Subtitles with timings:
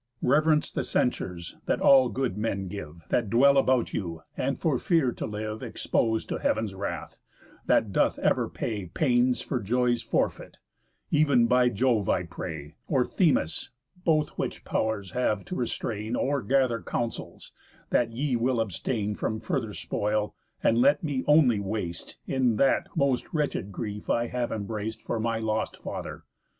[0.23, 5.11] Rev'rence the censures that all good men give, That dwell about you; and for fear
[5.11, 7.19] to live Expos'd to heav'n's wrath
[7.67, 10.57] (that doth ever pay Pains for joys forfeit)
[11.11, 13.69] even by Jove I pray, Or Themis,
[14.03, 17.51] both which pow'rs have to restrain, Or gather, councils,
[17.91, 20.33] that ye will abstain From further spoil,
[20.63, 25.37] and let me only waste In that most wretched grief I have embrac'd For my
[25.37, 26.23] lost father.